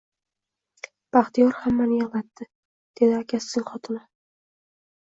[1.17, 2.49] Baxtiyor hammani yigʻlatdi,
[3.03, 4.05] dedi akasining xotini